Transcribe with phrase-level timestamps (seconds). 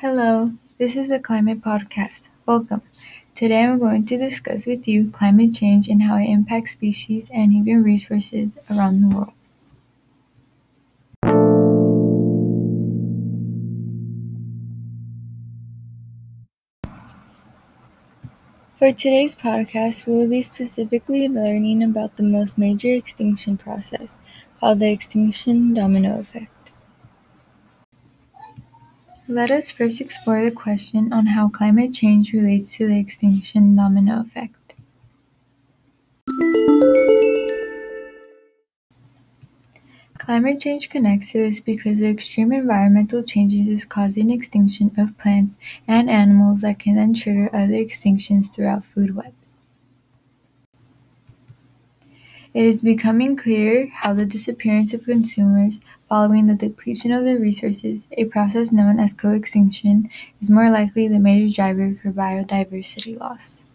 [0.00, 2.28] Hello, this is the Climate Podcast.
[2.46, 2.82] Welcome.
[3.34, 7.52] Today I'm going to discuss with you climate change and how it impacts species and
[7.52, 9.32] even resources around the world.
[18.76, 24.20] For today's podcast, we will be specifically learning about the most major extinction process
[24.60, 26.57] called the extinction domino effect.
[29.30, 34.22] Let us first explore the question on how climate change relates to the extinction domino
[34.22, 34.74] effect.
[40.16, 45.58] Climate change connects to this because the extreme environmental changes is causing extinction of plants
[45.86, 49.37] and animals that can then trigger other extinctions throughout food webs.
[52.58, 58.08] It is becoming clearer how the disappearance of consumers following the depletion of their resources,
[58.10, 63.67] a process known as co-extinction, is more likely the major driver for biodiversity loss.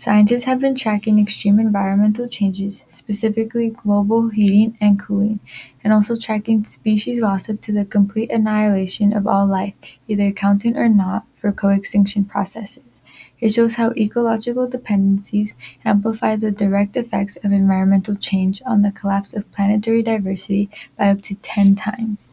[0.00, 5.38] Scientists have been tracking extreme environmental changes, specifically global heating and cooling,
[5.84, 9.74] and also tracking species loss up to the complete annihilation of all life,
[10.08, 13.02] either accounting or not for co-extinction processes.
[13.40, 19.34] It shows how ecological dependencies amplify the direct effects of environmental change on the collapse
[19.34, 22.32] of planetary diversity by up to 10 times.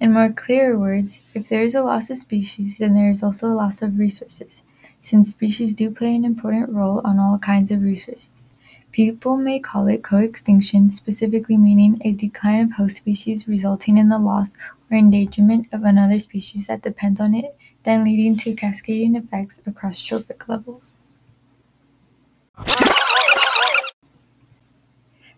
[0.00, 3.48] In more clear words, if there is a loss of species, then there is also
[3.48, 4.62] a loss of resources,
[5.08, 8.52] since species do play an important role on all kinds of resources.
[8.92, 14.18] People may call it co-extinction, specifically meaning a decline of host species resulting in the
[14.18, 14.56] loss
[14.90, 20.02] or endangerment of another species that depends on it, then leading to cascading effects across
[20.02, 20.94] trophic levels.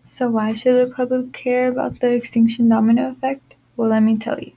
[0.03, 3.55] So why should the public care about the extinction domino effect?
[3.77, 4.51] Well, let me tell you.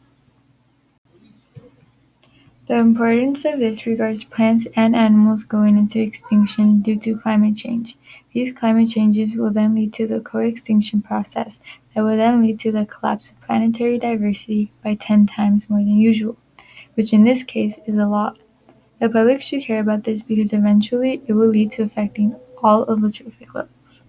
[2.67, 7.99] The importance of this regards plants and animals going into extinction due to climate change.
[8.33, 11.61] These climate changes will then lead to the co-extinction process
[11.95, 15.99] that will then lead to the collapse of planetary diversity by 10 times more than
[15.99, 16.39] usual,
[16.95, 18.39] which in this case is a lot.
[18.99, 23.03] The public should care about this because eventually it will lead to affecting all of
[23.03, 24.05] the trophic levels.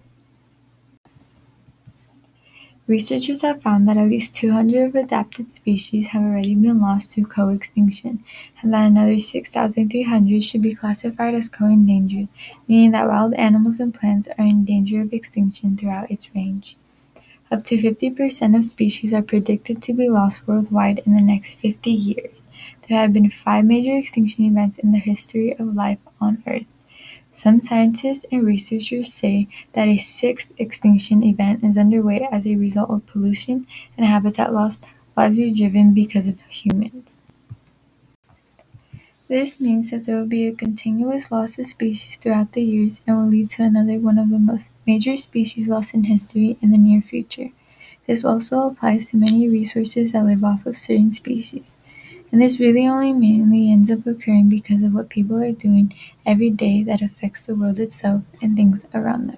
[2.88, 7.24] Researchers have found that at least 200 of adapted species have already been lost to
[7.24, 8.22] co-extinction,
[8.62, 12.28] and that another 6,300 should be classified as co-endangered,
[12.68, 16.76] meaning that wild animals and plants are in danger of extinction throughout its range.
[17.50, 21.90] Up to 50% of species are predicted to be lost worldwide in the next 50
[21.90, 22.46] years.
[22.88, 26.66] There have been five major extinction events in the history of life on Earth.
[27.36, 32.88] Some scientists and researchers say that a sixth extinction event is underway as a result
[32.88, 33.66] of pollution
[33.96, 34.80] and habitat loss
[35.16, 37.24] largely driven because of humans.
[39.28, 43.18] This means that there will be a continuous loss of species throughout the years and
[43.18, 46.78] will lead to another one of the most major species loss in history in the
[46.78, 47.50] near future.
[48.06, 51.76] This also applies to many resources that live off of certain species.
[52.32, 55.94] And this really only mainly ends up occurring because of what people are doing
[56.26, 59.36] every day that affects the world itself and things around them.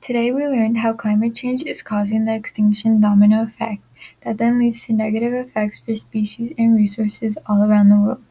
[0.00, 3.82] Today we learned how climate change is causing the extinction domino effect
[4.22, 8.24] that then leads to negative effects for species and resources all around the world.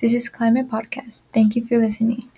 [0.00, 1.22] This is Climate Podcast.
[1.32, 2.30] Thank you for listening.